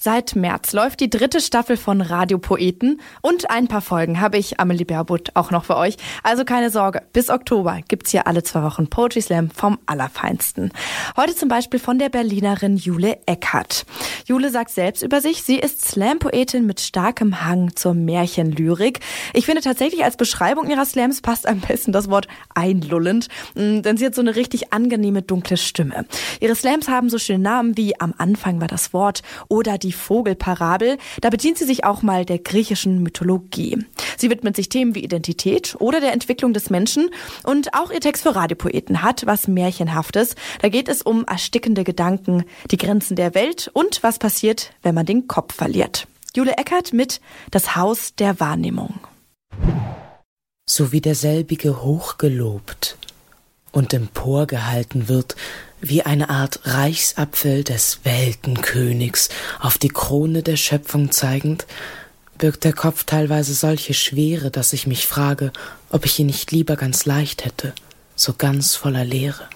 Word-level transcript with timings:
Seit 0.00 0.36
März 0.36 0.74
läuft 0.74 1.00
die 1.00 1.10
dritte 1.10 1.40
Staffel 1.40 1.76
von 1.76 2.00
Radiopoeten 2.00 3.00
und 3.20 3.50
ein 3.50 3.66
paar 3.66 3.80
Folgen 3.80 4.20
habe 4.20 4.38
ich, 4.38 4.60
Amelie 4.60 4.84
Baerbutt, 4.84 5.30
auch 5.34 5.50
noch 5.50 5.64
für 5.64 5.76
euch. 5.76 5.96
Also 6.22 6.44
keine 6.44 6.70
Sorge, 6.70 7.02
bis 7.12 7.30
Oktober 7.30 7.80
gibt's 7.88 8.12
hier 8.12 8.28
alle 8.28 8.44
zwei 8.44 8.62
Wochen 8.62 8.86
Poetry 8.86 9.22
Slam 9.22 9.50
vom 9.50 9.76
Allerfeinsten. 9.86 10.70
Heute 11.16 11.34
zum 11.34 11.48
Beispiel 11.48 11.80
von 11.80 11.98
der 11.98 12.10
Berlinerin 12.10 12.76
Jule 12.76 13.18
Eckhardt. 13.26 13.86
Jule 14.24 14.50
sagt 14.50 14.70
selbst 14.70 15.02
über 15.02 15.20
sich, 15.20 15.42
sie 15.42 15.58
ist 15.58 15.84
Slam-Poetin 15.84 16.64
mit 16.64 16.80
starkem 16.80 17.44
Hang 17.44 17.74
zur 17.74 17.94
Märchenlyrik. 17.94 19.00
Ich 19.34 19.46
finde 19.46 19.62
tatsächlich 19.62 20.04
als 20.04 20.16
Beschreibung 20.16 20.70
ihrer 20.70 20.84
Slams 20.84 21.22
passt 21.22 21.48
am 21.48 21.58
besten 21.58 21.90
das 21.90 22.08
Wort 22.08 22.28
einlullend, 22.54 23.26
mm, 23.56 23.82
denn 23.82 23.96
sie 23.96 24.06
hat 24.06 24.14
so 24.14 24.20
eine 24.20 24.36
richtig 24.36 24.72
angenehme 24.72 25.22
dunkle 25.22 25.56
Stimme. 25.56 26.06
Ihre 26.38 26.54
Slams 26.54 26.86
haben 26.86 27.10
so 27.10 27.18
schöne 27.18 27.40
Namen 27.40 27.76
wie 27.76 28.00
Am 28.00 28.14
Anfang 28.16 28.60
war 28.60 28.68
das 28.68 28.92
Wort 28.92 29.22
oder 29.48 29.76
die 29.76 29.87
die 29.88 29.92
Vogelparabel. 29.92 30.98
Da 31.22 31.30
bedient 31.30 31.56
sie 31.56 31.64
sich 31.64 31.84
auch 31.84 32.02
mal 32.02 32.26
der 32.26 32.38
griechischen 32.38 33.02
Mythologie. 33.02 33.78
Sie 34.18 34.28
widmet 34.28 34.54
sich 34.54 34.68
Themen 34.68 34.94
wie 34.94 35.02
Identität 35.02 35.76
oder 35.78 36.00
der 36.00 36.12
Entwicklung 36.12 36.52
des 36.52 36.68
Menschen 36.68 37.08
und 37.42 37.72
auch 37.72 37.90
ihr 37.90 38.00
Text 38.00 38.22
für 38.24 38.36
Radiopoeten 38.36 39.02
hat 39.02 39.24
was 39.24 39.48
Märchenhaftes. 39.48 40.34
Da 40.60 40.68
geht 40.68 40.88
es 40.88 41.00
um 41.00 41.24
erstickende 41.24 41.84
Gedanken, 41.84 42.44
die 42.70 42.76
Grenzen 42.76 43.16
der 43.16 43.34
Welt 43.34 43.70
und 43.72 44.02
was 44.02 44.18
passiert, 44.18 44.72
wenn 44.82 44.94
man 44.94 45.06
den 45.06 45.26
Kopf 45.26 45.54
verliert. 45.54 46.06
Jule 46.36 46.58
Eckert 46.58 46.92
mit 46.92 47.22
Das 47.50 47.74
Haus 47.74 48.14
der 48.14 48.40
Wahrnehmung. 48.40 49.00
So 50.66 50.92
wie 50.92 51.00
derselbige 51.00 51.82
hochgelobt 51.82 52.98
und 53.72 53.94
emporgehalten 53.94 55.08
wird, 55.08 55.34
wie 55.80 56.02
eine 56.02 56.30
Art 56.30 56.60
Reichsapfel 56.64 57.64
des 57.64 58.00
Weltenkönigs 58.04 59.28
auf 59.60 59.78
die 59.78 59.88
Krone 59.88 60.42
der 60.42 60.56
Schöpfung 60.56 61.10
zeigend, 61.10 61.66
birgt 62.38 62.64
der 62.64 62.72
Kopf 62.72 63.04
teilweise 63.04 63.54
solche 63.54 63.94
Schwere, 63.94 64.50
dass 64.50 64.72
ich 64.72 64.86
mich 64.86 65.06
frage, 65.06 65.52
ob 65.90 66.04
ich 66.04 66.18
ihn 66.18 66.26
nicht 66.26 66.52
lieber 66.52 66.76
ganz 66.76 67.04
leicht 67.04 67.44
hätte, 67.44 67.74
so 68.14 68.32
ganz 68.32 68.74
voller 68.74 69.04
Leere. 69.04 69.48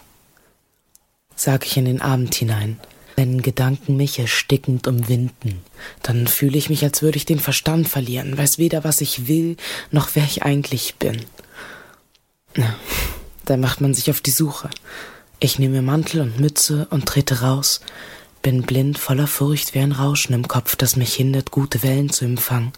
Sag 1.34 1.67
ich 1.67 1.77
in 1.77 1.84
den 1.84 2.03
Abend 2.03 2.34
hinein, 2.34 2.78
wenn 3.17 3.43
Gedanken 3.43 3.97
mich 3.97 4.19
erstickend 4.19 4.87
umwinden, 4.87 5.62
dann 6.03 6.27
fühle 6.27 6.59
ich 6.59 6.70
mich, 6.70 6.83
als 6.83 7.03
würde 7.03 7.17
ich 7.17 7.27
den 7.27 7.41
Verstand 7.41 7.89
verlieren, 7.89 8.37
weiß 8.37 8.59
weder, 8.59 8.84
was 8.84 9.00
ich 9.00 9.28
will, 9.28 9.56
noch 9.91 10.11
wer 10.15 10.25
ich 10.25 10.43
eigentlich 10.43 10.97
bin. 10.97 11.25
Na, 12.55 12.75
da 13.45 13.56
macht 13.56 13.81
man 13.81 13.95
sich 13.95 14.11
auf 14.11 14.20
die 14.20 14.31
Suche, 14.31 14.70
ich 15.43 15.59
nehme 15.59 15.83
Mantel 15.83 16.21
und 16.21 16.39
Mütze 16.39 16.87
und 16.91 17.07
trete 17.07 17.41
raus, 17.41 17.81
bin 18.43 18.62
blind 18.62 18.97
voller 18.97 19.27
Furcht 19.27 19.75
wie 19.75 19.81
ein 19.81 19.91
Rauschen 19.91 20.34
im 20.34 20.47
Kopf, 20.47 20.77
das 20.77 20.95
mich 20.95 21.15
hindert, 21.15 21.51
gute 21.51 21.83
Wellen 21.83 22.11
zu 22.11 22.25
empfangen. 22.25 22.73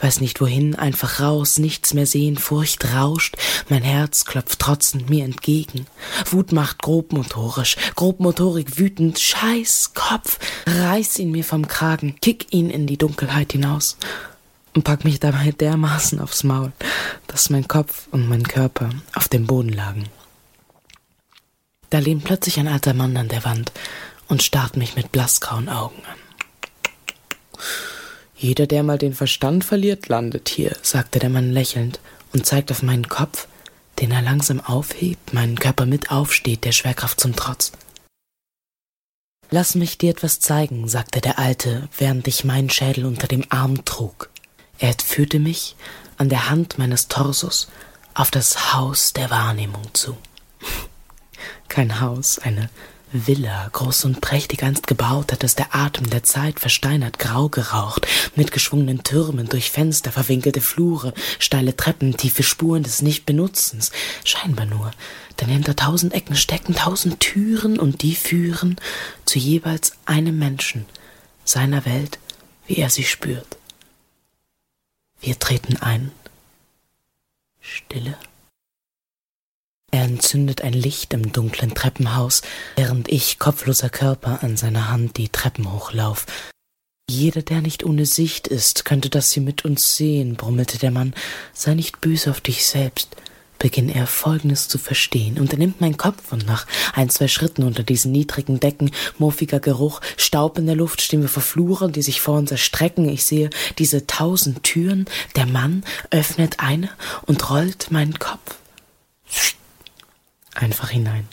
Weiß 0.00 0.22
nicht 0.22 0.40
wohin, 0.40 0.74
einfach 0.74 1.20
raus, 1.20 1.58
nichts 1.58 1.92
mehr 1.92 2.06
sehen, 2.06 2.38
Furcht 2.38 2.94
rauscht, 2.94 3.36
mein 3.68 3.82
Herz 3.82 4.24
klopft 4.24 4.60
trotzend 4.60 5.10
mir 5.10 5.26
entgegen. 5.26 5.86
Wut 6.30 6.52
macht 6.52 6.78
grobmotorisch, 6.78 7.76
grobmotorik 7.96 8.78
wütend, 8.78 9.18
scheiß 9.18 9.92
Kopf, 9.94 10.38
reiß 10.66 11.18
ihn 11.18 11.30
mir 11.30 11.44
vom 11.44 11.68
Kragen, 11.68 12.16
kick 12.22 12.46
ihn 12.50 12.70
in 12.70 12.86
die 12.86 12.96
Dunkelheit 12.96 13.52
hinaus 13.52 13.98
und 14.74 14.84
pack 14.84 15.04
mich 15.04 15.20
dabei 15.20 15.52
dermaßen 15.52 16.18
aufs 16.18 16.44
Maul, 16.44 16.72
dass 17.26 17.50
mein 17.50 17.68
Kopf 17.68 18.08
und 18.10 18.26
mein 18.26 18.44
Körper 18.44 18.88
auf 19.14 19.28
dem 19.28 19.46
Boden 19.46 19.74
lagen. 19.74 20.08
Da 21.90 21.98
lehnt 21.98 22.24
plötzlich 22.24 22.58
ein 22.58 22.68
alter 22.68 22.94
Mann 22.94 23.16
an 23.16 23.28
der 23.28 23.44
Wand 23.44 23.72
und 24.28 24.42
starrt 24.42 24.76
mich 24.76 24.94
mit 24.94 25.10
blassgrauen 25.12 25.68
Augen 25.68 26.02
an. 26.06 26.18
Jeder, 28.36 28.66
der 28.66 28.82
mal 28.82 28.96
den 28.96 29.12
Verstand 29.12 29.64
verliert, 29.64 30.08
landet 30.08 30.48
hier, 30.48 30.74
sagte 30.82 31.18
der 31.18 31.28
Mann 31.28 31.52
lächelnd 31.52 32.00
und 32.32 32.46
zeigt 32.46 32.70
auf 32.70 32.82
meinen 32.82 33.08
Kopf, 33.08 33.48
den 33.98 34.12
er 34.12 34.22
langsam 34.22 34.60
aufhebt, 34.60 35.34
meinen 35.34 35.58
Körper 35.58 35.84
mit 35.84 36.10
aufsteht, 36.10 36.64
der 36.64 36.72
Schwerkraft 36.72 37.20
zum 37.20 37.36
Trotz. 37.36 37.72
Lass 39.50 39.74
mich 39.74 39.98
dir 39.98 40.10
etwas 40.10 40.38
zeigen, 40.38 40.88
sagte 40.88 41.20
der 41.20 41.38
Alte, 41.38 41.88
während 41.98 42.28
ich 42.28 42.44
meinen 42.44 42.70
Schädel 42.70 43.04
unter 43.04 43.26
dem 43.26 43.44
Arm 43.50 43.84
trug. 43.84 44.30
Er 44.78 44.94
führte 45.04 45.40
mich 45.40 45.76
an 46.16 46.28
der 46.28 46.48
Hand 46.48 46.78
meines 46.78 47.08
Torsos 47.08 47.68
auf 48.14 48.30
das 48.30 48.72
Haus 48.72 49.12
der 49.12 49.28
Wahrnehmung 49.28 49.92
zu. 49.92 50.16
Kein 51.70 52.00
Haus, 52.00 52.40
eine 52.40 52.68
Villa, 53.12 53.68
groß 53.72 54.04
und 54.06 54.20
prächtig 54.20 54.64
einst 54.64 54.88
gebaut, 54.88 55.30
hat 55.30 55.44
es 55.44 55.54
der 55.54 55.72
Atem 55.72 56.10
der 56.10 56.24
Zeit 56.24 56.58
versteinert 56.58 57.20
grau 57.20 57.48
geraucht, 57.48 58.08
mit 58.34 58.50
geschwungenen 58.50 59.04
Türmen, 59.04 59.48
durch 59.48 59.70
Fenster 59.70 60.10
verwinkelte 60.10 60.60
Flure, 60.60 61.14
steile 61.38 61.76
Treppen, 61.76 62.16
tiefe 62.16 62.42
Spuren 62.42 62.82
des 62.82 63.02
Nichtbenutzens, 63.02 63.92
scheinbar 64.24 64.66
nur, 64.66 64.90
denn 65.40 65.48
hinter 65.48 65.76
tausend 65.76 66.12
Ecken 66.12 66.34
stecken 66.34 66.74
tausend 66.74 67.20
Türen 67.20 67.78
und 67.78 68.02
die 68.02 68.16
führen 68.16 68.74
zu 69.24 69.38
jeweils 69.38 69.92
einem 70.06 70.40
Menschen, 70.40 70.86
seiner 71.44 71.84
Welt, 71.84 72.18
wie 72.66 72.78
er 72.78 72.90
sie 72.90 73.04
spürt. 73.04 73.58
Wir 75.20 75.38
treten 75.38 75.76
ein. 75.76 76.10
Stille. 77.60 78.18
Er 79.92 80.04
entzündet 80.04 80.62
ein 80.62 80.72
Licht 80.72 81.12
im 81.14 81.32
dunklen 81.32 81.74
Treppenhaus, 81.74 82.42
während 82.76 83.08
ich, 83.08 83.38
kopfloser 83.38 83.90
Körper, 83.90 84.38
an 84.42 84.56
seiner 84.56 84.88
Hand 84.88 85.16
die 85.16 85.28
Treppen 85.28 85.72
hochlauf. 85.72 86.26
Jeder, 87.08 87.42
der 87.42 87.60
nicht 87.60 87.84
ohne 87.84 88.06
Sicht 88.06 88.46
ist, 88.46 88.84
könnte 88.84 89.10
das 89.10 89.32
hier 89.32 89.42
mit 89.42 89.64
uns 89.64 89.96
sehen, 89.96 90.36
brummelte 90.36 90.78
der 90.78 90.92
Mann. 90.92 91.12
Sei 91.52 91.74
nicht 91.74 92.00
böse 92.00 92.30
auf 92.30 92.40
dich 92.40 92.64
selbst. 92.66 93.16
Beginn 93.58 93.88
er 93.88 94.06
Folgendes 94.06 94.68
zu 94.68 94.78
verstehen, 94.78 95.38
und 95.38 95.52
er 95.52 95.58
nimmt 95.58 95.80
meinen 95.80 95.96
Kopf 95.96 96.32
und 96.32 96.46
nach 96.46 96.66
ein, 96.94 97.10
zwei 97.10 97.26
Schritten 97.26 97.64
unter 97.64 97.82
diesen 97.82 98.12
niedrigen 98.12 98.60
Decken, 98.60 98.92
muffiger 99.18 99.58
Geruch, 99.58 100.00
Staub 100.16 100.56
in 100.56 100.66
der 100.66 100.76
Luft, 100.76 101.02
stehen 101.02 101.20
wir 101.20 101.28
vor 101.28 101.42
Fluren, 101.42 101.92
die 101.92 102.00
sich 102.00 102.20
vor 102.20 102.38
uns 102.38 102.52
erstrecken. 102.52 103.08
Ich 103.08 103.24
sehe 103.24 103.50
diese 103.76 104.06
tausend 104.06 104.62
Türen, 104.62 105.06
der 105.34 105.46
Mann 105.46 105.84
öffnet 106.10 106.60
eine 106.60 106.90
und 107.26 107.50
rollt 107.50 107.90
meinen 107.90 108.18
Kopf 108.20 108.56
einfach 110.54 110.90
hinein. 110.90 111.28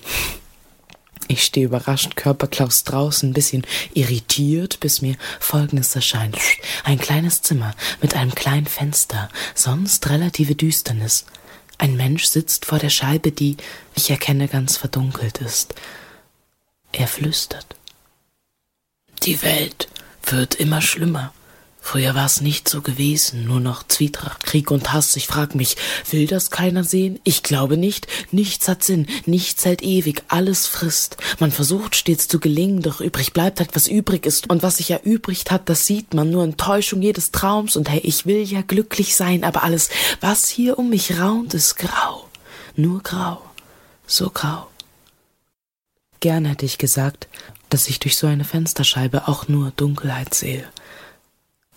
Ich 1.30 1.44
stehe 1.44 1.66
überrascht, 1.66 2.16
Körperklaus 2.16 2.86
draußen, 2.86 3.30
ein 3.30 3.34
bisschen 3.34 3.66
irritiert, 3.94 4.80
bis 4.80 5.02
mir 5.02 5.16
Folgendes 5.40 5.94
erscheint. 5.94 6.38
Ein 6.86 7.00
kleines 7.00 7.42
Zimmer 7.42 7.76
mit 8.02 8.16
einem 8.16 8.34
kleinen 8.34 8.66
Fenster, 8.66 9.30
sonst 9.54 10.10
relative 10.10 10.56
Düsternis. 10.56 11.26
Ein 11.78 11.98
Mensch 11.98 12.26
sitzt 12.26 12.66
vor 12.66 12.80
der 12.80 12.90
Scheibe, 12.90 13.32
die, 13.32 13.58
ich 13.96 14.10
erkenne, 14.10 14.48
ganz 14.48 14.78
verdunkelt 14.78 15.40
ist. 15.40 15.76
Er 16.94 17.08
flüstert. 17.08 17.76
Die 19.24 19.42
Welt 19.42 19.90
wird 20.24 20.56
immer 20.56 20.82
schlimmer. 20.82 21.34
Früher 21.90 22.16
war 22.16 22.26
es 22.26 22.42
nicht 22.42 22.68
so 22.68 22.82
gewesen, 22.82 23.46
nur 23.46 23.62
noch 23.62 23.82
Zwietracht, 23.88 24.44
Krieg 24.44 24.72
und 24.72 24.92
Hass. 24.92 25.16
Ich 25.16 25.26
frag 25.26 25.56
mich, 25.56 25.78
will 26.12 26.28
das 26.28 26.52
keiner 26.52 26.84
sehen? 26.84 27.18
Ich 27.24 27.44
glaube 27.44 27.78
nicht. 27.78 28.08
Nichts 28.30 28.68
hat 28.68 28.84
Sinn, 28.84 29.08
nichts 29.26 29.64
hält 29.64 29.82
ewig, 29.82 30.22
alles 30.28 30.68
frisst. 30.68 31.16
Man 31.40 31.50
versucht 31.50 31.96
stets 31.96 32.28
zu 32.28 32.42
gelingen, 32.42 32.82
doch 32.82 33.00
übrig 33.00 33.32
bleibt 33.32 33.62
halt, 33.62 33.74
was 33.74 33.88
übrig 33.88 34.26
ist. 34.26 34.50
Und 34.50 34.64
was 34.64 34.78
sich 34.78 34.92
erübrigt 34.92 35.50
hat, 35.50 35.70
das 35.70 35.86
sieht 35.86 36.14
man, 36.14 36.30
nur 36.30 36.44
Enttäuschung 36.44 37.02
jedes 37.02 37.32
Traums. 37.32 37.78
Und 37.78 37.90
hey, 37.90 38.02
ich 38.04 38.26
will 38.26 38.44
ja 38.44 38.64
glücklich 38.64 39.16
sein, 39.16 39.46
aber 39.46 39.64
alles, 39.64 39.90
was 40.20 40.50
hier 40.50 40.78
um 40.78 40.90
mich 40.90 41.18
raunt, 41.18 41.54
ist 41.54 41.78
grau. 41.78 42.28
Nur 42.76 43.02
grau. 43.02 43.42
So 44.06 44.30
grau. 44.30 44.68
Gern 46.20 46.44
hätte 46.44 46.66
ich 46.66 46.80
gesagt, 46.80 47.30
dass 47.70 47.88
ich 47.88 48.00
durch 48.00 48.18
so 48.18 48.28
eine 48.28 48.44
Fensterscheibe 48.44 49.30
auch 49.30 49.48
nur 49.48 49.72
Dunkelheit 49.78 50.34
sehe. 50.34 50.68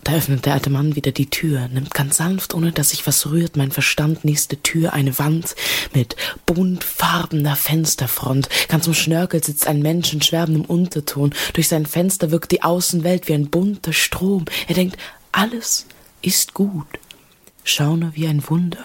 Da 0.03 0.13
öffnet 0.15 0.45
der 0.45 0.53
alte 0.53 0.69
Mann 0.71 0.95
wieder 0.95 1.11
die 1.11 1.29
Tür, 1.29 1.67
nimmt 1.67 1.93
ganz 1.93 2.17
sanft, 2.17 2.53
ohne 2.55 2.71
dass 2.71 2.89
sich 2.89 3.05
was 3.05 3.27
rührt, 3.27 3.55
mein 3.55 3.71
Verstand 3.71 4.25
nächste 4.25 4.61
Tür, 4.61 4.93
eine 4.93 5.17
Wand 5.19 5.55
mit 5.93 6.15
buntfarbener 6.45 7.55
Fensterfront. 7.55 8.49
Ganz 8.67 8.87
um 8.87 8.95
Schnörkel 8.95 9.43
sitzt 9.43 9.67
ein 9.67 9.81
Mensch 9.81 10.11
in 10.13 10.21
schwerbendem 10.21 10.65
Unterton. 10.65 11.33
Durch 11.53 11.67
sein 11.67 11.85
Fenster 11.85 12.31
wirkt 12.31 12.51
die 12.51 12.63
Außenwelt 12.63 13.27
wie 13.27 13.33
ein 13.33 13.49
bunter 13.49 13.93
Strom. 13.93 14.45
Er 14.67 14.75
denkt, 14.75 14.97
alles 15.31 15.85
ist 16.21 16.53
gut. 16.53 16.87
Schau 17.63 17.95
nur 17.95 18.15
wie 18.15 18.27
ein 18.27 18.43
Wunder. 18.49 18.83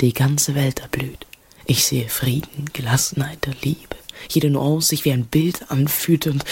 Die 0.00 0.12
ganze 0.12 0.54
Welt 0.54 0.80
erblüht. 0.80 1.26
Ich 1.66 1.84
sehe 1.84 2.08
Frieden, 2.08 2.70
Gelassenheit 2.72 3.48
Liebe. 3.62 3.96
Jede 4.28 4.50
Nuance 4.50 4.88
sich 4.88 5.04
wie 5.04 5.12
ein 5.12 5.26
Bild 5.26 5.70
anfühlt 5.70 6.26
und 6.26 6.44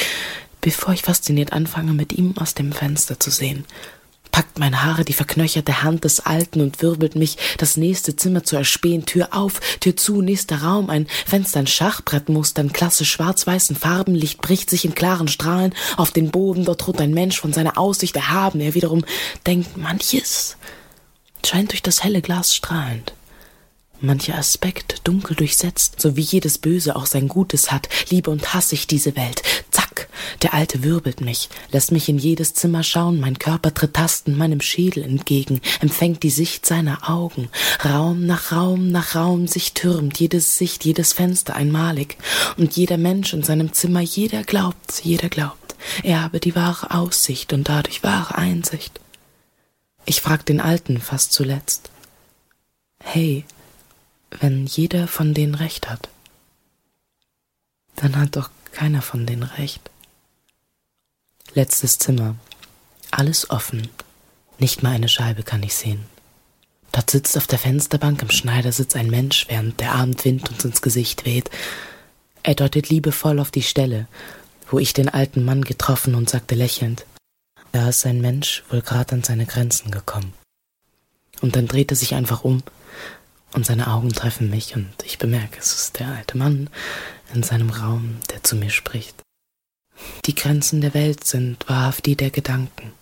bevor 0.62 0.94
ich 0.94 1.02
fasziniert 1.02 1.52
anfange, 1.52 1.92
mit 1.92 2.14
ihm 2.14 2.38
aus 2.38 2.54
dem 2.54 2.72
Fenster 2.72 3.20
zu 3.20 3.30
sehen, 3.30 3.66
packt 4.30 4.58
meine 4.58 4.82
Haare 4.82 5.04
die 5.04 5.12
verknöcherte 5.12 5.82
Hand 5.82 6.04
des 6.04 6.20
Alten 6.20 6.62
und 6.62 6.80
wirbelt 6.80 7.16
mich, 7.16 7.36
das 7.58 7.76
nächste 7.76 8.16
Zimmer 8.16 8.44
zu 8.44 8.56
erspähen. 8.56 9.04
Tür 9.04 9.28
auf, 9.32 9.60
Tür 9.80 9.94
zu, 9.94 10.22
nächster 10.22 10.62
Raum, 10.62 10.88
ein 10.88 11.06
Fenster, 11.26 11.60
ein 11.60 11.66
Schachbrettmuster 11.66 12.62
in 12.62 12.72
klasse 12.72 13.04
schwarz-weißen 13.04 13.76
Farben, 13.76 14.14
Licht 14.14 14.40
bricht 14.40 14.70
sich 14.70 14.86
in 14.86 14.94
klaren 14.94 15.28
Strahlen 15.28 15.74
auf 15.98 16.10
den 16.10 16.30
Boden, 16.30 16.64
dort 16.64 16.88
ruht 16.88 17.00
ein 17.00 17.12
Mensch 17.12 17.38
von 17.38 17.52
seiner 17.52 17.76
Aussicht 17.76 18.16
erhaben. 18.16 18.60
Er 18.60 18.74
wiederum 18.74 19.04
denkt, 19.46 19.76
manches 19.76 20.56
scheint 21.44 21.72
durch 21.72 21.82
das 21.82 22.02
helle 22.02 22.22
Glas 22.22 22.54
strahlend 22.54 23.12
mancher 24.02 24.36
Aspekt 24.36 25.06
dunkel 25.06 25.36
durchsetzt, 25.36 26.00
so 26.00 26.16
wie 26.16 26.22
jedes 26.22 26.58
Böse 26.58 26.96
auch 26.96 27.06
sein 27.06 27.28
Gutes 27.28 27.70
hat, 27.70 27.88
liebe 28.10 28.30
und 28.30 28.52
hasse 28.52 28.74
ich 28.74 28.86
diese 28.86 29.16
Welt. 29.16 29.42
Zack, 29.92 30.08
der 30.40 30.54
Alte 30.54 30.82
wirbelt 30.82 31.20
mich, 31.20 31.48
lässt 31.70 31.92
mich 31.92 32.08
in 32.08 32.18
jedes 32.18 32.54
Zimmer 32.54 32.82
schauen, 32.82 33.20
mein 33.20 33.38
Körper 33.38 33.74
tritt 33.74 33.94
tastend 33.94 34.38
meinem 34.38 34.60
Schädel 34.60 35.02
entgegen, 35.02 35.60
empfängt 35.80 36.22
die 36.22 36.30
Sicht 36.30 36.64
seiner 36.64 37.10
Augen, 37.10 37.50
Raum 37.84 38.24
nach 38.24 38.52
Raum 38.52 38.90
nach 38.90 39.14
Raum 39.14 39.46
sich 39.46 39.74
türmt, 39.74 40.18
jedes 40.18 40.56
Sicht, 40.56 40.84
jedes 40.84 41.12
Fenster 41.12 41.54
einmalig, 41.54 42.16
und 42.56 42.74
jeder 42.76 42.96
Mensch 42.96 43.32
in 43.34 43.42
seinem 43.42 43.72
Zimmer, 43.72 44.00
jeder 44.00 44.44
glaubt, 44.44 45.02
jeder 45.02 45.28
glaubt, 45.28 45.76
er 46.02 46.22
habe 46.22 46.40
die 46.40 46.54
wahre 46.54 46.92
Aussicht 46.92 47.52
und 47.52 47.68
dadurch 47.68 48.02
wahre 48.02 48.36
Einsicht. 48.36 48.98
Ich 50.06 50.20
frag 50.20 50.46
den 50.46 50.60
Alten 50.60 51.00
fast 51.00 51.32
zuletzt. 51.32 51.90
Hey, 53.02 53.44
wenn 54.30 54.66
jeder 54.66 55.06
von 55.06 55.34
denen 55.34 55.54
recht 55.54 55.90
hat, 55.90 56.08
dann 57.96 58.16
hat 58.16 58.36
doch 58.36 58.48
keiner 58.72 59.02
von 59.02 59.26
denen 59.26 59.44
recht. 59.44 59.90
Letztes 61.54 61.98
Zimmer. 61.98 62.36
Alles 63.10 63.50
offen. 63.50 63.88
Nicht 64.58 64.82
mal 64.82 64.92
eine 64.92 65.08
Scheibe 65.08 65.42
kann 65.42 65.62
ich 65.62 65.74
sehen. 65.74 66.04
Dort 66.92 67.10
sitzt 67.10 67.36
auf 67.36 67.46
der 67.46 67.58
Fensterbank 67.58 68.22
im 68.22 68.30
Schneidersitz 68.30 68.96
ein 68.96 69.08
Mensch, 69.08 69.46
während 69.48 69.80
der 69.80 69.92
Abendwind 69.92 70.50
uns 70.50 70.64
ins 70.64 70.82
Gesicht 70.82 71.24
weht. 71.24 71.50
Er 72.42 72.54
deutet 72.54 72.88
liebevoll 72.88 73.38
auf 73.38 73.50
die 73.50 73.62
Stelle, 73.62 74.08
wo 74.70 74.78
ich 74.78 74.92
den 74.92 75.08
alten 75.08 75.44
Mann 75.44 75.62
getroffen 75.62 76.14
und 76.14 76.28
sagte 76.28 76.54
lächelnd, 76.54 77.06
da 77.72 77.88
ist 77.88 78.04
ein 78.04 78.20
Mensch 78.20 78.62
wohl 78.70 78.82
grad 78.82 79.12
an 79.12 79.22
seine 79.22 79.46
Grenzen 79.46 79.90
gekommen. 79.90 80.34
Und 81.40 81.56
dann 81.56 81.66
dreht 81.66 81.90
er 81.90 81.96
sich 81.96 82.14
einfach 82.14 82.44
um 82.44 82.62
und 83.54 83.66
seine 83.66 83.88
Augen 83.88 84.12
treffen 84.12 84.50
mich 84.50 84.74
und 84.74 84.90
ich 85.04 85.18
bemerke, 85.18 85.58
es 85.58 85.72
ist 85.74 85.98
der 85.98 86.08
alte 86.08 86.36
Mann 86.36 86.70
in 87.34 87.42
seinem 87.42 87.70
Raum, 87.70 88.18
der 88.30 88.42
zu 88.42 88.56
mir 88.56 88.70
spricht. 88.70 89.22
Die 90.26 90.34
Grenzen 90.34 90.80
der 90.80 90.94
Welt 90.94 91.24
sind 91.24 91.68
wahrhaft 91.68 92.06
die 92.06 92.16
der 92.16 92.30
Gedanken. 92.30 92.92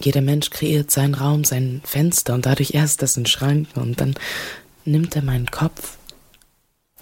Jeder 0.00 0.20
Mensch 0.20 0.50
kreiert 0.50 0.90
seinen 0.90 1.14
Raum, 1.14 1.44
sein 1.44 1.82
Fenster 1.84 2.34
und 2.34 2.46
dadurch 2.46 2.74
erst 2.74 3.02
das 3.02 3.16
in 3.16 3.26
Schranken 3.26 3.80
und 3.80 4.00
dann 4.00 4.14
nimmt 4.84 5.16
er 5.16 5.22
meinen 5.22 5.50
Kopf 5.50 5.98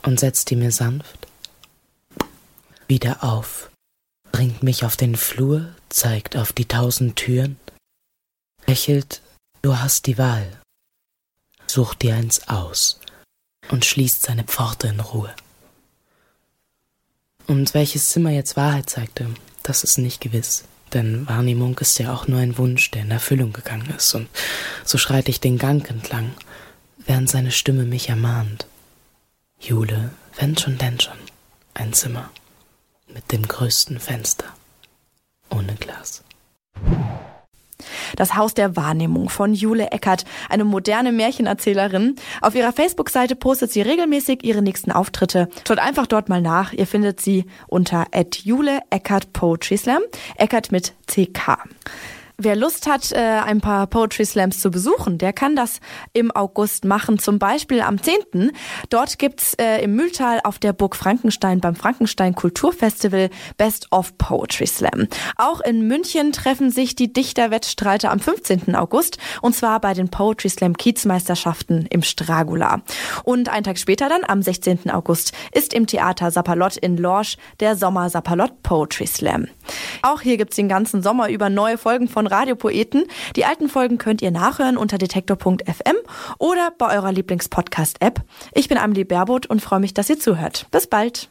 und 0.02 0.18
setzt 0.18 0.50
ihn 0.50 0.60
mir 0.60 0.72
sanft 0.72 1.26
wieder 2.88 3.24
auf, 3.24 3.70
bringt 4.32 4.62
mich 4.62 4.84
auf 4.84 4.96
den 4.96 5.16
Flur, 5.16 5.74
zeigt 5.88 6.36
auf 6.36 6.52
die 6.52 6.66
tausend 6.66 7.16
Türen, 7.16 7.56
lächelt, 8.66 9.22
du 9.62 9.78
hast 9.78 10.06
die 10.06 10.18
Wahl 10.18 10.60
sucht 11.76 12.00
dir 12.00 12.14
eins 12.14 12.48
aus 12.48 13.00
und 13.68 13.84
schließt 13.84 14.22
seine 14.22 14.44
Pforte 14.44 14.88
in 14.88 14.98
Ruhe. 14.98 15.34
Und 17.46 17.74
welches 17.74 18.08
Zimmer 18.08 18.30
jetzt 18.30 18.56
Wahrheit 18.56 18.88
zeigte, 18.88 19.28
das 19.62 19.84
ist 19.84 19.98
nicht 19.98 20.22
gewiss, 20.22 20.64
denn 20.94 21.28
Wahrnehmung 21.28 21.78
ist 21.78 21.98
ja 21.98 22.14
auch 22.14 22.28
nur 22.28 22.40
ein 22.40 22.56
Wunsch, 22.56 22.90
der 22.92 23.02
in 23.02 23.10
Erfüllung 23.10 23.52
gegangen 23.52 23.92
ist, 23.94 24.14
und 24.14 24.26
so 24.86 24.96
schreite 24.96 25.30
ich 25.30 25.38
den 25.38 25.58
Gang 25.58 25.86
entlang, 25.90 26.32
während 26.96 27.28
seine 27.28 27.52
Stimme 27.52 27.84
mich 27.84 28.08
ermahnt. 28.08 28.66
Jule, 29.60 30.12
wenn 30.38 30.56
schon 30.56 30.78
denn 30.78 30.98
schon, 30.98 31.18
ein 31.74 31.92
Zimmer 31.92 32.30
mit 33.12 33.32
dem 33.32 33.46
größten 33.46 34.00
Fenster, 34.00 34.46
ohne 35.50 35.74
Glas. 35.74 36.24
Das 38.16 38.34
Haus 38.34 38.54
der 38.54 38.76
Wahrnehmung 38.76 39.28
von 39.28 39.54
Jule 39.54 39.92
Eckert, 39.92 40.24
eine 40.48 40.64
moderne 40.64 41.12
Märchenerzählerin. 41.12 42.16
Auf 42.40 42.54
ihrer 42.54 42.72
Facebook-Seite 42.72 43.36
postet 43.36 43.70
sie 43.72 43.82
regelmäßig 43.82 44.42
ihre 44.42 44.62
nächsten 44.62 44.90
Auftritte. 44.90 45.48
Schaut 45.66 45.78
einfach 45.78 46.06
dort 46.06 46.28
mal 46.28 46.40
nach. 46.40 46.72
Ihr 46.72 46.86
findet 46.86 47.20
sie 47.20 47.44
unter 47.68 48.06
Jule 48.42 48.80
Eckert 48.90 49.32
Poetry 49.32 49.76
Slam. 49.76 50.02
Eckert 50.36 50.72
mit 50.72 50.94
CK. 51.06 51.58
Wer 52.38 52.54
Lust 52.54 52.86
hat, 52.86 53.12
äh, 53.12 53.16
ein 53.16 53.62
paar 53.62 53.86
Poetry 53.86 54.26
Slams 54.26 54.60
zu 54.60 54.70
besuchen, 54.70 55.16
der 55.16 55.32
kann 55.32 55.56
das 55.56 55.80
im 56.12 56.30
August 56.30 56.84
machen. 56.84 57.18
Zum 57.18 57.38
Beispiel 57.38 57.80
am 57.80 58.02
10. 58.02 58.52
Dort 58.90 59.18
gibt's 59.18 59.54
äh, 59.54 59.82
im 59.82 59.96
Mühltal 59.96 60.40
auf 60.44 60.58
der 60.58 60.74
Burg 60.74 60.96
Frankenstein 60.96 61.60
beim 61.60 61.74
Frankenstein 61.74 62.34
Kulturfestival 62.34 63.30
Best 63.56 63.90
of 63.90 64.18
Poetry 64.18 64.66
Slam. 64.66 65.08
Auch 65.36 65.62
in 65.62 65.88
München 65.88 66.32
treffen 66.32 66.70
sich 66.70 66.94
die 66.94 67.10
Dichterwettstreiter 67.10 68.10
am 68.10 68.20
15. 68.20 68.74
August 68.74 69.16
und 69.40 69.54
zwar 69.54 69.80
bei 69.80 69.94
den 69.94 70.10
Poetry 70.10 70.50
Slam 70.50 70.76
Kiezmeisterschaften 70.76 71.86
im 71.86 72.02
Stragula. 72.02 72.82
Und 73.24 73.48
einen 73.48 73.64
Tag 73.64 73.78
später 73.78 74.10
dann, 74.10 74.24
am 74.28 74.42
16. 74.42 74.90
August, 74.90 75.32
ist 75.52 75.72
im 75.72 75.86
Theater 75.86 76.30
Sapperlott 76.30 76.76
in 76.76 76.98
Lorsch 76.98 77.38
der 77.60 77.76
Sommer 77.76 78.10
Sapperlott 78.10 78.62
Poetry 78.62 79.06
Slam. 79.06 79.48
Auch 80.02 80.20
hier 80.20 80.36
gibt's 80.36 80.56
den 80.56 80.68
ganzen 80.68 81.02
Sommer 81.02 81.30
über 81.30 81.48
neue 81.48 81.78
Folgen 81.78 82.08
von 82.08 82.25
Radiopoeten. 82.26 83.04
Die 83.36 83.44
alten 83.44 83.68
Folgen 83.68 83.98
könnt 83.98 84.22
ihr 84.22 84.30
nachhören 84.30 84.76
unter 84.76 84.98
detektor.fm 84.98 85.96
oder 86.38 86.70
bei 86.76 86.96
eurer 86.96 87.12
Lieblingspodcast-App. 87.12 88.22
Ich 88.54 88.68
bin 88.68 88.78
Amelie 88.78 89.04
Baerboth 89.04 89.46
und 89.46 89.62
freue 89.62 89.80
mich, 89.80 89.94
dass 89.94 90.10
ihr 90.10 90.18
zuhört. 90.18 90.66
Bis 90.70 90.86
bald. 90.86 91.30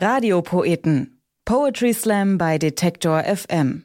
Radiopoeten. 0.00 1.20
Poetry 1.44 1.92
Slam 1.92 2.38
bei 2.38 2.58
Detektor 2.58 3.22
FM. 3.22 3.84